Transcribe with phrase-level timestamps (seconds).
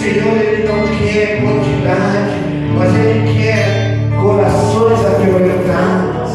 [0.00, 2.32] Senhor, Ele não quer quantidade,
[2.74, 6.30] mas Ele quer corações apertados.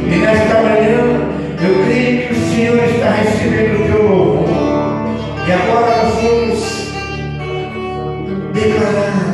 [0.00, 1.20] E nesta manhã,
[1.60, 4.48] eu creio que o Senhor está recebendo o teu louvor.
[5.46, 6.58] E agora nós vamos
[8.54, 9.32] declarar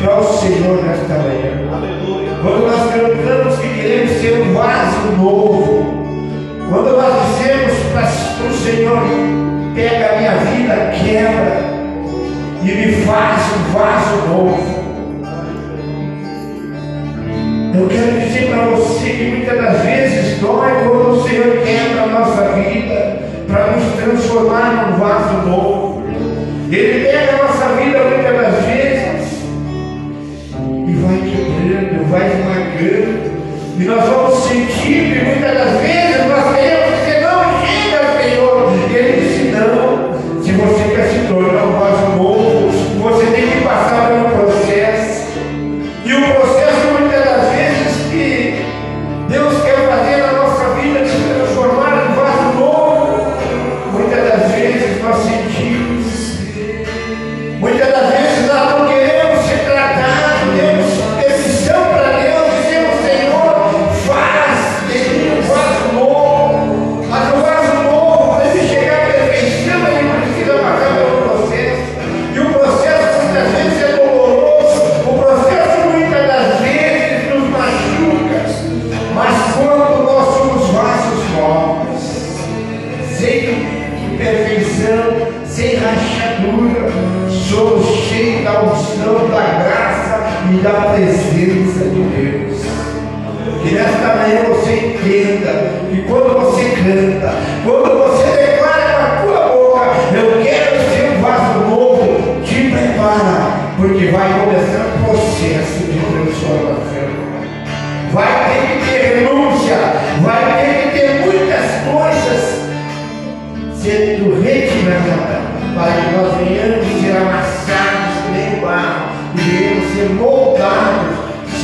[0.00, 1.50] para o Senhor nesta manhã.
[2.42, 6.04] Quando nós cantamos que queremos ser um vaso novo,
[6.70, 9.02] quando nós dizemos para o Senhor,
[9.74, 11.69] pega a minha vida, quebra
[12.70, 14.80] e me faz um vaso novo.
[17.74, 22.06] Eu quero dizer para você que muitas das vezes dói quando o Senhor quebra a
[22.06, 26.02] nossa vida para nos transformar num vaso novo.
[26.70, 29.42] Ele pega a nossa vida muitas das vezes
[30.86, 33.30] e vai quebrando, vai esmagando.
[33.78, 36.09] E nós vamos sentir que muitas das vezes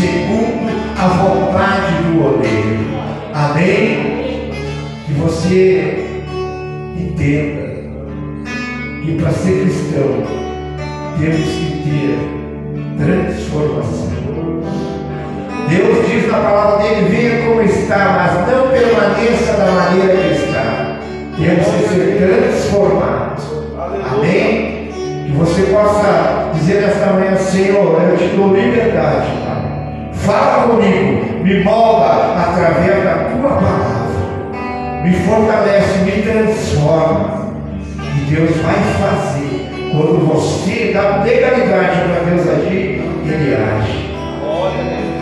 [0.06, 2.87] segundo a vontade do oleiro.
[3.35, 4.53] Amém?
[5.05, 6.23] Que você
[6.97, 7.67] entenda
[9.05, 10.23] que para ser cristão
[11.19, 14.17] temos que ter transformação.
[15.69, 20.98] Deus diz na palavra dele, venha como está, mas não permaneça da maneira que está.
[21.36, 23.44] Temos que ser transformados.
[24.13, 24.89] Amém?
[25.27, 29.45] Que você possa dizer nesta manhã, Senhor, eu te dou liberdade.
[30.26, 34.06] Fala comigo, me molda através da tua palavra.
[35.04, 37.52] Me fortalece, me transforma.
[38.00, 39.70] E Deus vai fazer.
[39.92, 44.10] Quando você dá legalidade para Deus agir, Ele age.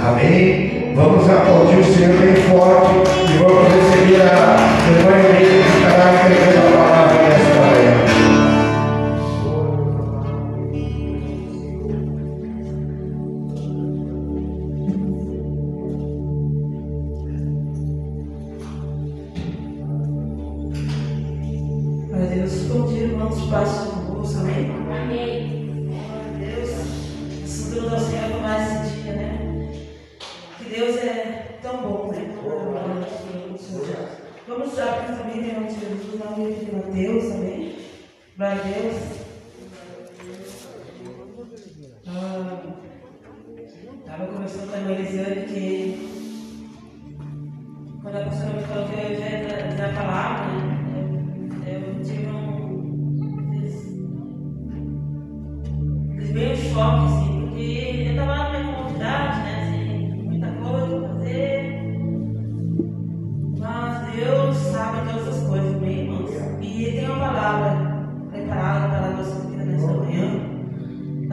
[0.08, 0.94] Amém?
[0.96, 2.94] Vamos aplaudir o Senhor bem forte
[3.30, 4.56] e vamos receber a
[4.88, 7.63] depoimento que estará entregando a palavra nesta
[36.94, 37.74] Deus, amém?
[38.36, 38.94] Glória a Deus.
[43.98, 46.14] Estava ah, a com a Elisiane que
[48.00, 49.18] quando a pastora me falou que eu ia
[49.76, 51.02] da palavra, né?
[51.66, 53.50] eu, eu tive um.
[53.50, 53.74] Des,
[56.16, 57.23] des meio choque, assim.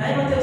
[0.02, 0.41] Bible